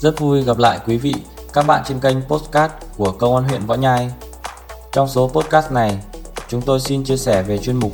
Rất 0.00 0.20
vui 0.20 0.42
gặp 0.42 0.58
lại 0.58 0.78
quý 0.86 0.96
vị, 0.96 1.14
các 1.52 1.66
bạn 1.66 1.82
trên 1.86 2.00
kênh 2.00 2.16
Postcard 2.28 2.74
của 2.96 3.12
Công 3.18 3.34
an 3.34 3.44
huyện 3.44 3.66
Võ 3.66 3.74
Nhai. 3.74 4.10
Trong 4.92 5.08
số 5.08 5.28
podcast 5.28 5.72
này, 5.72 5.98
chúng 6.48 6.62
tôi 6.62 6.80
xin 6.80 7.04
chia 7.04 7.16
sẻ 7.16 7.42
về 7.42 7.58
chuyên 7.58 7.76
mục 7.76 7.92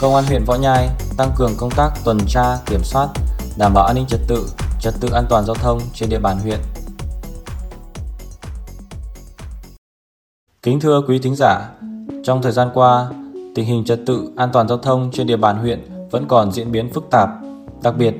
Công 0.00 0.14
an 0.14 0.24
huyện 0.24 0.44
Võ 0.46 0.54
Nhai 0.54 0.88
tăng 1.16 1.30
cường 1.36 1.52
công 1.58 1.70
tác 1.70 1.90
tuần 2.04 2.18
tra, 2.28 2.56
kiểm 2.66 2.80
soát, 2.84 3.08
đảm 3.58 3.74
bảo 3.74 3.86
an 3.86 3.96
ninh 3.96 4.06
trật 4.08 4.20
tự, 4.28 4.48
trật 4.80 4.94
tự 5.00 5.08
an 5.12 5.24
toàn 5.28 5.44
giao 5.46 5.54
thông 5.54 5.80
trên 5.94 6.08
địa 6.08 6.18
bàn 6.18 6.38
huyện. 6.38 6.58
Kính 10.62 10.80
thưa 10.80 11.02
quý 11.08 11.18
thính 11.18 11.36
giả, 11.36 11.70
trong 12.24 12.42
thời 12.42 12.52
gian 12.52 12.70
qua, 12.74 13.10
tình 13.54 13.66
hình 13.66 13.84
trật 13.84 14.00
tự 14.06 14.30
an 14.36 14.50
toàn 14.52 14.68
giao 14.68 14.78
thông 14.78 15.10
trên 15.12 15.26
địa 15.26 15.36
bàn 15.36 15.58
huyện 15.58 16.08
vẫn 16.10 16.28
còn 16.28 16.52
diễn 16.52 16.72
biến 16.72 16.92
phức 16.92 17.10
tạp. 17.10 17.28
Đặc 17.82 17.94
biệt, 17.96 18.14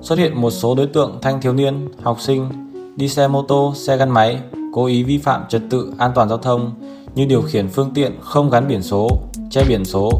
xuất 0.00 0.18
hiện 0.18 0.40
một 0.40 0.50
số 0.50 0.74
đối 0.74 0.86
tượng 0.86 1.18
thanh 1.22 1.40
thiếu 1.40 1.52
niên, 1.52 1.88
học 2.02 2.20
sinh 2.20 2.65
đi 2.96 3.08
xe 3.08 3.28
mô 3.28 3.42
tô, 3.42 3.72
xe 3.76 3.96
gắn 3.96 4.10
máy 4.10 4.40
cố 4.72 4.86
ý 4.86 5.02
vi 5.02 5.18
phạm 5.18 5.44
trật 5.48 5.62
tự 5.70 5.92
an 5.98 6.12
toàn 6.14 6.28
giao 6.28 6.38
thông 6.38 6.74
như 7.14 7.24
điều 7.24 7.42
khiển 7.42 7.68
phương 7.68 7.90
tiện 7.94 8.18
không 8.20 8.50
gắn 8.50 8.68
biển 8.68 8.82
số, 8.82 9.08
che 9.50 9.64
biển 9.68 9.84
số, 9.84 10.10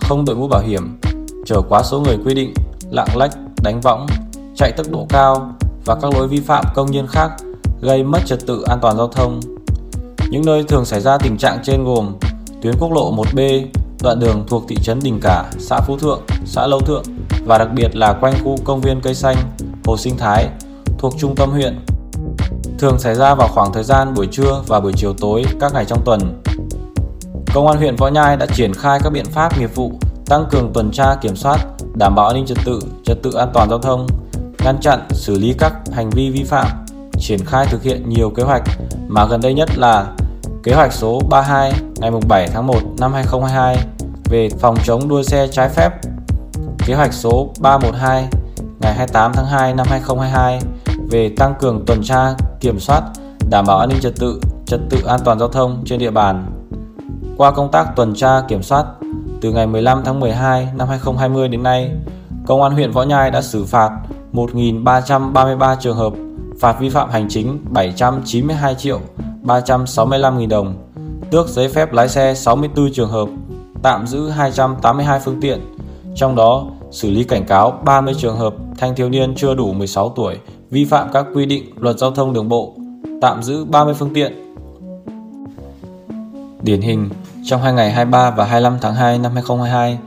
không 0.00 0.24
đội 0.24 0.36
mũ 0.36 0.48
bảo 0.48 0.62
hiểm, 0.66 0.98
chở 1.46 1.62
quá 1.68 1.82
số 1.82 2.00
người 2.00 2.16
quy 2.24 2.34
định, 2.34 2.54
lạng 2.90 3.16
lách, 3.16 3.30
đánh 3.62 3.80
võng, 3.80 4.06
chạy 4.56 4.72
tốc 4.76 4.86
độ 4.90 5.06
cao 5.08 5.52
và 5.84 5.94
các 5.94 6.14
lỗi 6.14 6.28
vi 6.28 6.40
phạm 6.40 6.64
công 6.74 6.90
nhân 6.90 7.06
khác 7.06 7.30
gây 7.80 8.04
mất 8.04 8.20
trật 8.26 8.46
tự 8.46 8.62
an 8.62 8.78
toàn 8.82 8.96
giao 8.96 9.08
thông. 9.08 9.40
Những 10.30 10.44
nơi 10.46 10.64
thường 10.64 10.84
xảy 10.84 11.00
ra 11.00 11.18
tình 11.18 11.36
trạng 11.36 11.58
trên 11.64 11.84
gồm 11.84 12.16
tuyến 12.62 12.74
quốc 12.78 12.92
lộ 12.92 13.12
1B, 13.12 13.66
đoạn 14.02 14.18
đường 14.18 14.44
thuộc 14.48 14.64
thị 14.68 14.76
trấn 14.82 15.00
Đình 15.02 15.20
Cả, 15.22 15.44
xã 15.58 15.80
Phú 15.80 15.98
Thượng, 15.98 16.20
xã 16.44 16.66
Lâu 16.66 16.80
Thượng 16.80 17.02
và 17.46 17.58
đặc 17.58 17.68
biệt 17.74 17.96
là 17.96 18.12
quanh 18.12 18.34
khu 18.44 18.56
công 18.64 18.80
viên 18.80 19.00
cây 19.00 19.14
xanh, 19.14 19.36
hồ 19.84 19.96
sinh 19.96 20.16
thái 20.18 20.48
thuộc 20.98 21.14
trung 21.18 21.34
tâm 21.34 21.50
huyện. 21.50 21.78
Thường 22.78 22.98
xảy 22.98 23.14
ra 23.14 23.34
vào 23.34 23.48
khoảng 23.48 23.72
thời 23.72 23.84
gian 23.84 24.14
buổi 24.14 24.26
trưa 24.26 24.62
và 24.66 24.80
buổi 24.80 24.92
chiều 24.96 25.12
tối 25.20 25.44
các 25.60 25.72
ngày 25.74 25.84
trong 25.84 26.02
tuần. 26.04 26.42
Công 27.54 27.66
an 27.66 27.76
huyện 27.76 27.96
Võ 27.96 28.08
Nhai 28.08 28.36
đã 28.36 28.46
triển 28.46 28.74
khai 28.74 28.98
các 29.02 29.10
biện 29.10 29.24
pháp 29.24 29.58
nghiệp 29.58 29.74
vụ 29.74 29.92
tăng 30.26 30.46
cường 30.50 30.72
tuần 30.72 30.90
tra 30.90 31.14
kiểm 31.20 31.36
soát, 31.36 31.58
đảm 31.94 32.14
bảo 32.14 32.26
an 32.26 32.34
ninh 32.34 32.46
trật 32.46 32.58
tự, 32.64 32.80
trật 33.04 33.22
tự 33.22 33.32
an 33.32 33.48
toàn 33.54 33.68
giao 33.70 33.78
thông, 33.78 34.06
ngăn 34.64 34.80
chặn, 34.80 35.06
xử 35.10 35.38
lý 35.38 35.54
các 35.58 35.72
hành 35.92 36.10
vi 36.10 36.30
vi 36.30 36.44
phạm, 36.44 36.66
triển 37.18 37.44
khai 37.44 37.66
thực 37.70 37.82
hiện 37.82 38.08
nhiều 38.08 38.30
kế 38.30 38.42
hoạch 38.42 38.62
mà 39.08 39.26
gần 39.26 39.40
đây 39.40 39.54
nhất 39.54 39.68
là 39.76 40.06
kế 40.62 40.72
hoạch 40.74 40.92
số 40.92 41.20
32 41.30 41.72
ngày 41.96 42.10
7 42.28 42.48
tháng 42.48 42.66
1 42.66 42.74
năm 42.98 43.12
2022 43.12 43.76
về 44.24 44.48
phòng 44.60 44.76
chống 44.84 45.08
đua 45.08 45.22
xe 45.22 45.48
trái 45.52 45.68
phép, 45.68 45.90
kế 46.86 46.94
hoạch 46.94 47.12
số 47.12 47.48
312 47.60 48.28
ngày 48.80 48.94
28 48.94 49.32
tháng 49.34 49.46
2 49.46 49.74
năm 49.74 49.86
2022 49.90 50.60
về 51.10 51.30
tăng 51.36 51.54
cường 51.60 51.84
tuần 51.86 52.02
tra, 52.02 52.34
kiểm 52.66 52.80
soát, 52.80 53.02
đảm 53.50 53.64
bảo 53.66 53.78
an 53.78 53.88
ninh 53.88 53.98
trật 54.00 54.16
tự, 54.16 54.40
trật 54.66 54.80
tự 54.90 54.98
an 55.06 55.20
toàn 55.24 55.38
giao 55.38 55.48
thông 55.48 55.82
trên 55.84 55.98
địa 55.98 56.10
bàn. 56.10 56.46
Qua 57.36 57.50
công 57.50 57.70
tác 57.70 57.96
tuần 57.96 58.14
tra 58.14 58.40
kiểm 58.48 58.62
soát 58.62 58.84
từ 59.40 59.52
ngày 59.52 59.66
15 59.66 60.02
tháng 60.04 60.20
12 60.20 60.68
năm 60.76 60.88
2020 60.88 61.48
đến 61.48 61.62
nay, 61.62 61.90
Công 62.46 62.62
an 62.62 62.72
huyện 62.72 62.90
Võ 62.90 63.02
Nhai 63.02 63.30
đã 63.30 63.42
xử 63.42 63.64
phạt 63.64 63.90
1.333 64.32 65.76
trường 65.80 65.96
hợp, 65.96 66.12
phạt 66.60 66.80
vi 66.80 66.88
phạm 66.88 67.10
hành 67.10 67.26
chính 67.28 67.58
792 67.70 68.74
triệu 68.74 69.00
365 69.42 70.38
nghìn 70.38 70.48
đồng, 70.48 70.74
tước 71.30 71.48
giấy 71.48 71.68
phép 71.68 71.92
lái 71.92 72.08
xe 72.08 72.34
64 72.34 72.92
trường 72.92 73.10
hợp, 73.10 73.28
tạm 73.82 74.06
giữ 74.06 74.28
282 74.28 75.20
phương 75.20 75.40
tiện, 75.40 75.60
trong 76.14 76.36
đó 76.36 76.66
xử 76.90 77.10
lý 77.10 77.24
cảnh 77.24 77.44
cáo 77.44 77.70
30 77.84 78.14
trường 78.18 78.36
hợp 78.36 78.54
thanh 78.78 78.94
thiếu 78.94 79.08
niên 79.08 79.34
chưa 79.36 79.54
đủ 79.54 79.72
16 79.72 80.08
tuổi 80.08 80.38
vi 80.76 80.84
phạm 80.84 81.08
các 81.12 81.26
quy 81.34 81.46
định 81.46 81.64
luật 81.80 81.98
giao 81.98 82.10
thông 82.10 82.32
đường 82.32 82.48
bộ, 82.48 82.74
tạm 83.20 83.42
giữ 83.42 83.64
30 83.64 83.94
phương 83.94 84.14
tiện. 84.14 84.32
Điển 86.62 86.80
hình, 86.80 87.08
trong 87.44 87.62
hai 87.62 87.72
ngày 87.72 87.90
23 87.90 88.30
và 88.30 88.44
25 88.44 88.78
tháng 88.80 88.94
2 88.94 89.18
năm 89.18 89.32
2022, 89.34 89.98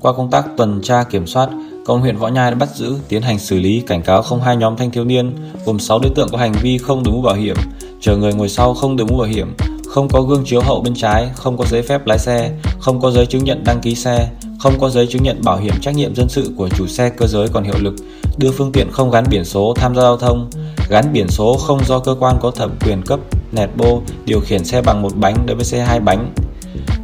qua 0.00 0.12
công 0.12 0.30
tác 0.30 0.46
tuần 0.56 0.80
tra 0.82 1.04
kiểm 1.04 1.26
soát, 1.26 1.48
Công 1.86 2.00
huyện 2.00 2.16
Võ 2.16 2.28
Nhai 2.28 2.50
đã 2.50 2.56
bắt 2.56 2.68
giữ, 2.74 2.94
tiến 3.08 3.22
hành 3.22 3.38
xử 3.38 3.58
lý 3.58 3.80
cảnh 3.80 4.02
cáo 4.02 4.22
không 4.22 4.40
hai 4.40 4.56
nhóm 4.56 4.76
thanh 4.76 4.90
thiếu 4.90 5.04
niên 5.04 5.36
gồm 5.66 5.78
6 5.78 5.98
đối 5.98 6.12
tượng 6.14 6.28
có 6.32 6.38
hành 6.38 6.52
vi 6.62 6.78
không 6.78 7.02
đội 7.04 7.14
mũ 7.14 7.22
bảo 7.22 7.34
hiểm, 7.34 7.56
chở 8.00 8.16
người 8.16 8.34
ngồi 8.34 8.48
sau 8.48 8.74
không 8.74 8.96
đội 8.96 9.06
mũ 9.06 9.16
bảo 9.16 9.28
hiểm, 9.28 9.56
không 9.88 10.08
có 10.08 10.22
gương 10.22 10.44
chiếu 10.46 10.60
hậu 10.60 10.80
bên 10.80 10.94
trái, 10.94 11.30
không 11.34 11.56
có 11.56 11.64
giấy 11.70 11.82
phép 11.82 12.06
lái 12.06 12.18
xe, 12.18 12.50
không 12.78 13.00
có 13.00 13.10
giấy 13.10 13.26
chứng 13.26 13.44
nhận 13.44 13.64
đăng 13.64 13.80
ký 13.82 13.94
xe, 13.94 14.28
không 14.64 14.80
có 14.80 14.90
giấy 14.90 15.06
chứng 15.06 15.22
nhận 15.22 15.42
bảo 15.44 15.56
hiểm 15.56 15.74
trách 15.80 15.94
nhiệm 15.94 16.14
dân 16.14 16.28
sự 16.28 16.50
của 16.56 16.68
chủ 16.68 16.86
xe 16.86 17.10
cơ 17.10 17.26
giới 17.26 17.48
còn 17.48 17.64
hiệu 17.64 17.74
lực, 17.78 17.94
đưa 18.38 18.50
phương 18.50 18.72
tiện 18.72 18.90
không 18.92 19.10
gắn 19.10 19.24
biển 19.30 19.44
số 19.44 19.74
tham 19.76 19.94
gia 19.94 20.02
giao 20.02 20.16
thông, 20.16 20.50
gắn 20.88 21.12
biển 21.12 21.28
số 21.28 21.56
không 21.56 21.84
do 21.84 21.98
cơ 21.98 22.16
quan 22.20 22.38
có 22.40 22.50
thẩm 22.50 22.70
quyền 22.84 23.02
cấp, 23.02 23.20
nẹt 23.52 23.70
bô, 23.76 24.02
điều 24.24 24.40
khiển 24.40 24.64
xe 24.64 24.82
bằng 24.82 25.02
một 25.02 25.12
bánh 25.16 25.46
đối 25.46 25.56
với 25.56 25.64
xe 25.64 25.80
hai 25.80 26.00
bánh. 26.00 26.34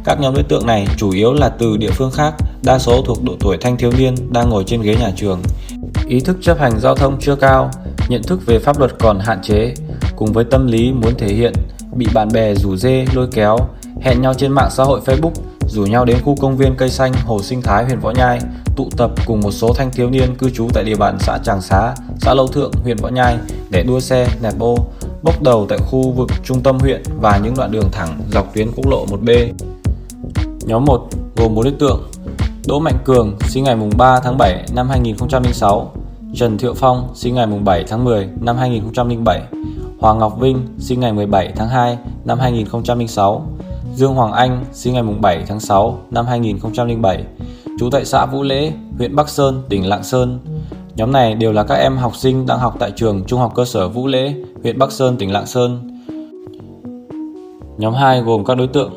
Các 0.05 0.19
nhóm 0.19 0.33
đối 0.33 0.43
tượng 0.43 0.65
này 0.65 0.87
chủ 0.97 1.11
yếu 1.11 1.33
là 1.33 1.49
từ 1.49 1.77
địa 1.77 1.91
phương 1.91 2.11
khác, 2.11 2.33
đa 2.63 2.79
số 2.79 3.01
thuộc 3.05 3.23
độ 3.23 3.35
tuổi 3.39 3.57
thanh 3.57 3.77
thiếu 3.77 3.91
niên 3.97 4.15
đang 4.29 4.49
ngồi 4.49 4.63
trên 4.63 4.81
ghế 4.81 4.95
nhà 4.95 5.11
trường. 5.15 5.41
Ý 6.07 6.19
thức 6.19 6.37
chấp 6.41 6.59
hành 6.59 6.79
giao 6.79 6.95
thông 6.95 7.17
chưa 7.19 7.35
cao, 7.35 7.71
nhận 8.09 8.23
thức 8.23 8.45
về 8.45 8.59
pháp 8.59 8.79
luật 8.79 8.91
còn 8.99 9.19
hạn 9.19 9.41
chế, 9.41 9.73
cùng 10.15 10.33
với 10.33 10.43
tâm 10.43 10.67
lý 10.67 10.91
muốn 10.91 11.13
thể 11.17 11.27
hiện, 11.27 11.53
bị 11.95 12.07
bạn 12.13 12.29
bè 12.33 12.55
rủ 12.55 12.75
dê 12.75 13.05
lôi 13.13 13.27
kéo, 13.31 13.57
hẹn 14.01 14.21
nhau 14.21 14.33
trên 14.33 14.51
mạng 14.51 14.69
xã 14.71 14.83
hội 14.83 15.01
Facebook, 15.05 15.31
rủ 15.71 15.85
nhau 15.85 16.05
đến 16.05 16.17
khu 16.23 16.35
công 16.41 16.57
viên 16.57 16.75
cây 16.77 16.89
xanh 16.89 17.13
Hồ 17.25 17.41
Sinh 17.41 17.61
Thái 17.61 17.85
huyện 17.85 17.99
Võ 17.99 18.11
Nhai, 18.11 18.39
tụ 18.75 18.89
tập 18.97 19.11
cùng 19.25 19.41
một 19.41 19.51
số 19.51 19.73
thanh 19.73 19.91
thiếu 19.91 20.09
niên 20.09 20.35
cư 20.35 20.49
trú 20.49 20.67
tại 20.73 20.83
địa 20.83 20.95
bàn 20.95 21.17
xã 21.19 21.37
Tràng 21.43 21.61
Xá, 21.61 21.95
xã 22.21 22.33
Lâu 22.33 22.47
Thượng, 22.47 22.71
huyện 22.83 22.97
Võ 22.97 23.09
Nhai 23.09 23.37
để 23.69 23.83
đua 23.83 23.99
xe, 23.99 24.27
nẹt 24.41 24.53
bô, 24.57 24.77
bốc 25.23 25.41
đầu 25.43 25.65
tại 25.69 25.77
khu 25.77 26.11
vực 26.11 26.29
trung 26.43 26.63
tâm 26.63 26.79
huyện 26.79 27.03
và 27.21 27.37
những 27.37 27.53
đoạn 27.57 27.71
đường 27.71 27.89
thẳng 27.91 28.21
dọc 28.31 28.53
tuyến 28.53 28.71
quốc 28.75 28.87
lộ 28.87 29.05
1B. 29.05 29.53
Nhóm 30.65 30.85
1 30.85 31.07
gồm 31.35 31.55
4 31.55 31.63
đối 31.63 31.73
tượng 31.73 32.09
Đỗ 32.67 32.79
Mạnh 32.79 32.97
Cường 33.03 33.35
sinh 33.41 33.63
ngày 33.63 33.75
3 33.97 34.19
tháng 34.19 34.37
7 34.37 34.65
năm 34.75 34.89
2006 34.89 35.91
Trần 36.35 36.57
Thiệu 36.57 36.73
Phong 36.73 37.09
sinh 37.15 37.35
ngày 37.35 37.47
7 37.63 37.83
tháng 37.87 38.03
10 38.03 38.29
năm 38.41 38.57
2007 38.57 39.41
Hoàng 39.99 40.19
Ngọc 40.19 40.39
Vinh 40.39 40.67
sinh 40.79 40.99
ngày 40.99 41.13
17 41.13 41.53
tháng 41.55 41.69
2 41.69 41.97
năm 42.25 42.39
2006 42.39 43.45
Dương 43.95 44.13
Hoàng 44.13 44.31
Anh 44.31 44.65
sinh 44.71 44.93
ngày 44.93 45.03
7 45.03 45.43
tháng 45.47 45.59
6 45.59 45.99
năm 46.11 46.25
2007 46.25 47.23
trú 47.79 47.89
tại 47.89 48.05
xã 48.05 48.25
Vũ 48.25 48.43
Lễ, 48.43 48.71
huyện 48.97 49.15
Bắc 49.15 49.29
Sơn, 49.29 49.63
tỉnh 49.69 49.89
Lạng 49.89 50.03
Sơn. 50.03 50.39
Nhóm 50.95 51.11
này 51.11 51.35
đều 51.35 51.51
là 51.51 51.63
các 51.63 51.75
em 51.75 51.97
học 51.97 52.15
sinh 52.15 52.45
đang 52.45 52.59
học 52.59 52.75
tại 52.79 52.91
trường 52.95 53.23
Trung 53.27 53.39
học 53.39 53.51
cơ 53.55 53.65
sở 53.65 53.87
Vũ 53.87 54.07
Lễ, 54.07 54.33
huyện 54.63 54.79
Bắc 54.79 54.91
Sơn, 54.91 55.17
tỉnh 55.17 55.31
Lạng 55.31 55.45
Sơn. 55.45 55.99
Nhóm 57.77 57.93
2 57.93 58.21
gồm 58.21 58.45
các 58.45 58.57
đối 58.57 58.67
tượng 58.67 58.91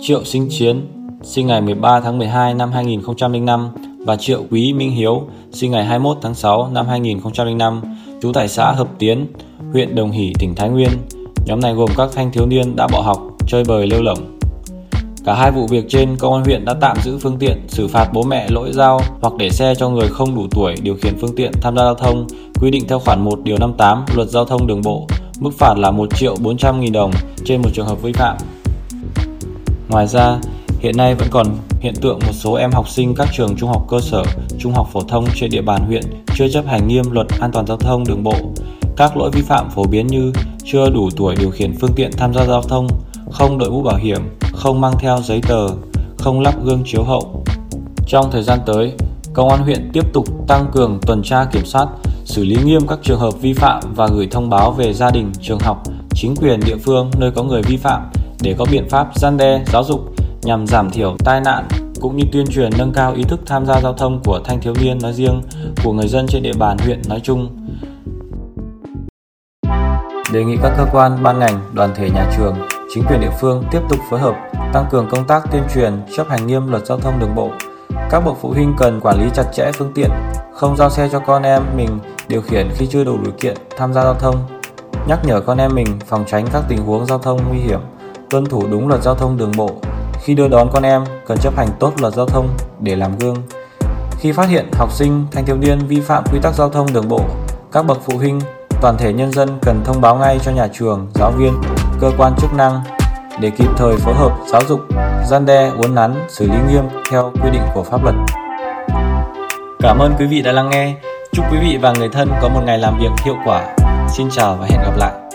Triệu 0.00 0.24
Sinh 0.24 0.48
Chiến, 0.50 0.88
sinh 1.22 1.46
ngày 1.46 1.60
13 1.60 2.00
tháng 2.00 2.18
12 2.18 2.54
năm 2.54 2.72
2005 2.72 3.68
và 4.06 4.16
Triệu 4.16 4.42
Quý 4.50 4.72
Minh 4.72 4.90
Hiếu, 4.90 5.22
sinh 5.52 5.70
ngày 5.70 5.84
21 5.84 6.18
tháng 6.22 6.34
6 6.34 6.68
năm 6.72 6.86
2005, 6.86 7.80
trú 8.22 8.32
tại 8.32 8.48
xã 8.48 8.72
Hợp 8.72 8.88
Tiến, 8.98 9.26
huyện 9.72 9.94
Đồng 9.94 10.10
Hỷ, 10.10 10.32
tỉnh 10.38 10.54
Thái 10.54 10.68
Nguyên. 10.68 10.90
Nhóm 11.46 11.60
này 11.60 11.74
gồm 11.74 11.90
các 11.96 12.08
thanh 12.14 12.32
thiếu 12.32 12.46
niên 12.46 12.76
đã 12.76 12.88
bỏ 12.92 13.00
học, 13.00 13.22
chơi 13.46 13.64
bời 13.64 13.86
lêu 13.86 14.02
lỏng. 14.02 14.35
Cả 15.26 15.34
hai 15.34 15.50
vụ 15.50 15.66
việc 15.66 15.84
trên, 15.88 16.16
công 16.16 16.34
an 16.34 16.44
huyện 16.44 16.64
đã 16.64 16.74
tạm 16.80 16.96
giữ 17.04 17.18
phương 17.18 17.36
tiện, 17.38 17.62
xử 17.68 17.88
phạt 17.88 18.10
bố 18.12 18.22
mẹ 18.22 18.46
lỗi 18.50 18.72
giao 18.72 19.00
hoặc 19.20 19.34
để 19.38 19.50
xe 19.50 19.74
cho 19.74 19.88
người 19.88 20.08
không 20.08 20.34
đủ 20.34 20.46
tuổi 20.50 20.74
điều 20.82 20.94
khiển 20.94 21.18
phương 21.20 21.34
tiện 21.36 21.52
tham 21.60 21.76
gia 21.76 21.82
giao 21.82 21.94
thông, 21.94 22.26
quy 22.60 22.70
định 22.70 22.88
theo 22.88 22.98
khoản 22.98 23.24
1 23.24 23.38
điều 23.42 23.58
58 23.58 24.04
Luật 24.14 24.28
Giao 24.28 24.44
thông 24.44 24.66
Đường 24.66 24.82
bộ. 24.82 25.06
Mức 25.40 25.50
phạt 25.58 25.74
là 25.78 25.90
1 25.90 26.16
triệu 26.16 26.36
400 26.42 26.80
nghìn 26.80 26.92
đồng 26.92 27.10
trên 27.44 27.62
một 27.62 27.68
trường 27.74 27.86
hợp 27.86 28.02
vi 28.02 28.12
phạm. 28.12 28.36
Ngoài 29.88 30.06
ra, 30.06 30.38
hiện 30.80 30.96
nay 30.96 31.14
vẫn 31.14 31.28
còn 31.30 31.46
hiện 31.80 31.94
tượng 32.00 32.18
một 32.26 32.32
số 32.32 32.54
em 32.54 32.72
học 32.72 32.88
sinh 32.88 33.14
các 33.14 33.28
trường 33.36 33.56
trung 33.56 33.68
học 33.68 33.86
cơ 33.88 34.00
sở, 34.00 34.22
trung 34.58 34.72
học 34.72 34.88
phổ 34.92 35.00
thông 35.00 35.26
trên 35.34 35.50
địa 35.50 35.62
bàn 35.62 35.86
huyện 35.86 36.02
chưa 36.34 36.48
chấp 36.48 36.66
hành 36.66 36.88
nghiêm 36.88 37.10
luật 37.10 37.26
an 37.40 37.50
toàn 37.52 37.66
giao 37.66 37.76
thông 37.76 38.04
đường 38.04 38.22
bộ. 38.22 38.36
Các 38.96 39.16
lỗi 39.16 39.30
vi 39.32 39.42
phạm 39.42 39.70
phổ 39.70 39.84
biến 39.84 40.06
như 40.06 40.32
chưa 40.64 40.90
đủ 40.90 41.10
tuổi 41.16 41.36
điều 41.36 41.50
khiển 41.50 41.74
phương 41.80 41.92
tiện 41.96 42.10
tham 42.16 42.34
gia 42.34 42.46
giao 42.46 42.62
thông, 42.62 42.88
không 43.30 43.58
đội 43.58 43.70
mũ 43.70 43.82
bảo 43.82 43.96
hiểm, 43.96 44.20
không 44.52 44.80
mang 44.80 44.94
theo 44.98 45.18
giấy 45.22 45.40
tờ, 45.48 45.68
không 46.18 46.40
lắp 46.40 46.54
gương 46.64 46.82
chiếu 46.86 47.02
hậu. 47.02 47.44
Trong 48.06 48.30
thời 48.30 48.42
gian 48.42 48.58
tới, 48.66 48.92
Công 49.36 49.48
an 49.48 49.62
huyện 49.62 49.90
tiếp 49.92 50.12
tục 50.12 50.26
tăng 50.48 50.66
cường 50.72 50.98
tuần 51.06 51.22
tra 51.22 51.44
kiểm 51.44 51.64
soát, 51.64 51.88
xử 52.24 52.44
lý 52.44 52.56
nghiêm 52.64 52.86
các 52.88 52.98
trường 53.02 53.18
hợp 53.18 53.30
vi 53.40 53.52
phạm 53.52 53.82
và 53.94 54.06
gửi 54.06 54.28
thông 54.30 54.50
báo 54.50 54.72
về 54.72 54.92
gia 54.92 55.10
đình, 55.10 55.32
trường 55.40 55.58
học, 55.58 55.82
chính 56.14 56.36
quyền 56.36 56.60
địa 56.66 56.76
phương 56.76 57.10
nơi 57.18 57.30
có 57.30 57.42
người 57.42 57.62
vi 57.62 57.76
phạm 57.76 58.10
để 58.42 58.54
có 58.58 58.66
biện 58.70 58.88
pháp 58.88 59.08
gian 59.14 59.36
đe, 59.36 59.64
giáo 59.72 59.84
dục 59.84 60.00
nhằm 60.42 60.66
giảm 60.66 60.90
thiểu 60.90 61.16
tai 61.24 61.40
nạn 61.40 61.68
cũng 62.00 62.16
như 62.16 62.24
tuyên 62.32 62.46
truyền 62.46 62.70
nâng 62.78 62.92
cao 62.92 63.14
ý 63.14 63.22
thức 63.22 63.40
tham 63.46 63.66
gia 63.66 63.80
giao 63.80 63.92
thông 63.92 64.20
của 64.24 64.40
thanh 64.44 64.60
thiếu 64.60 64.74
niên 64.82 64.98
nói 65.02 65.12
riêng, 65.12 65.42
của 65.84 65.92
người 65.92 66.08
dân 66.08 66.26
trên 66.28 66.42
địa 66.42 66.54
bàn 66.58 66.78
huyện 66.78 67.02
nói 67.08 67.20
chung. 67.24 67.66
Đề 70.32 70.44
nghị 70.44 70.56
các 70.62 70.74
cơ 70.76 70.86
quan, 70.92 71.22
ban 71.22 71.38
ngành, 71.38 71.60
đoàn 71.74 71.90
thể 71.96 72.10
nhà 72.10 72.30
trường, 72.36 72.54
chính 72.96 73.04
quyền 73.04 73.20
địa 73.20 73.30
phương 73.40 73.64
tiếp 73.70 73.80
tục 73.88 73.98
phối 74.10 74.20
hợp 74.20 74.34
tăng 74.72 74.86
cường 74.90 75.08
công 75.10 75.26
tác 75.26 75.42
tuyên 75.52 75.62
truyền, 75.74 76.02
chấp 76.16 76.28
hành 76.28 76.46
nghiêm 76.46 76.70
luật 76.70 76.86
giao 76.86 76.98
thông 76.98 77.18
đường 77.18 77.34
bộ. 77.34 77.50
Các 78.10 78.20
bậc 78.20 78.36
phụ 78.40 78.48
huynh 78.50 78.74
cần 78.78 79.00
quản 79.00 79.20
lý 79.20 79.30
chặt 79.34 79.44
chẽ 79.52 79.72
phương 79.72 79.92
tiện, 79.94 80.10
không 80.54 80.76
giao 80.76 80.90
xe 80.90 81.08
cho 81.12 81.18
con 81.18 81.42
em 81.42 81.62
mình 81.76 81.98
điều 82.28 82.42
khiển 82.42 82.68
khi 82.74 82.86
chưa 82.86 83.04
đủ 83.04 83.18
điều 83.22 83.32
kiện 83.32 83.56
tham 83.76 83.92
gia 83.92 84.02
giao 84.02 84.14
thông. 84.14 84.36
nhắc 85.08 85.18
nhở 85.24 85.40
con 85.40 85.58
em 85.58 85.70
mình 85.74 85.86
phòng 86.06 86.24
tránh 86.26 86.46
các 86.52 86.62
tình 86.68 86.78
huống 86.78 87.06
giao 87.06 87.18
thông 87.18 87.40
nguy 87.48 87.58
hiểm, 87.58 87.80
tuân 88.30 88.46
thủ 88.46 88.62
đúng 88.70 88.88
luật 88.88 89.02
giao 89.02 89.14
thông 89.14 89.36
đường 89.36 89.52
bộ. 89.56 89.70
Khi 90.22 90.34
đưa 90.34 90.48
đón 90.48 90.68
con 90.72 90.82
em, 90.82 91.04
cần 91.26 91.38
chấp 91.38 91.56
hành 91.56 91.68
tốt 91.80 91.92
luật 92.00 92.14
giao 92.14 92.26
thông 92.26 92.48
để 92.80 92.96
làm 92.96 93.18
gương. 93.18 93.36
Khi 94.18 94.32
phát 94.32 94.48
hiện 94.48 94.70
học 94.72 94.92
sinh, 94.92 95.26
thanh 95.32 95.46
thiếu 95.46 95.56
niên 95.56 95.78
vi 95.78 96.00
phạm 96.00 96.24
quy 96.32 96.38
tắc 96.42 96.54
giao 96.54 96.68
thông 96.68 96.92
đường 96.92 97.08
bộ, 97.08 97.20
các 97.72 97.86
bậc 97.86 97.98
phụ 98.04 98.18
huynh, 98.18 98.40
toàn 98.80 98.96
thể 98.98 99.12
nhân 99.12 99.32
dân 99.32 99.58
cần 99.62 99.80
thông 99.84 100.00
báo 100.00 100.16
ngay 100.16 100.38
cho 100.42 100.52
nhà 100.52 100.68
trường, 100.72 101.06
giáo 101.14 101.30
viên, 101.30 101.52
cơ 102.00 102.12
quan 102.18 102.34
chức 102.40 102.54
năng 102.54 102.80
để 103.40 103.50
kịp 103.50 103.68
thời 103.76 103.96
phối 103.96 104.14
hợp 104.14 104.32
giáo 104.46 104.62
dục, 104.68 104.80
gian 105.26 105.46
đe, 105.46 105.70
uốn 105.78 105.94
nắn, 105.94 106.14
xử 106.28 106.46
lý 106.46 106.58
nghiêm 106.68 106.84
theo 107.10 107.32
quy 107.42 107.50
định 107.50 107.62
của 107.74 107.82
pháp 107.82 108.04
luật. 108.04 108.14
Cảm 109.78 109.98
ơn 109.98 110.14
quý 110.18 110.26
vị 110.26 110.42
đã 110.42 110.52
lắng 110.52 110.70
nghe. 110.70 110.94
Chúc 111.32 111.44
quý 111.52 111.58
vị 111.60 111.78
và 111.82 111.92
người 111.98 112.08
thân 112.08 112.28
có 112.42 112.48
một 112.48 112.60
ngày 112.66 112.78
làm 112.78 112.98
việc 112.98 113.24
hiệu 113.24 113.36
quả. 113.44 113.76
Xin 114.08 114.28
chào 114.30 114.56
và 114.60 114.66
hẹn 114.70 114.80
gặp 114.82 114.96
lại. 114.96 115.25